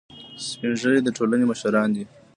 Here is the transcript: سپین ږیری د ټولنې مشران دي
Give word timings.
سپین 0.47 0.71
ږیری 0.79 0.99
د 1.03 1.09
ټولنې 1.17 1.45
مشران 1.51 1.89
دي 1.95 2.03